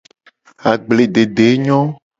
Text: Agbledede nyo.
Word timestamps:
Agbledede 0.71 1.47
nyo. 1.65 1.79